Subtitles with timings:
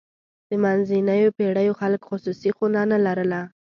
[0.49, 3.41] د منځنیو پېړیو خلک خصوصي خونه نه لرله.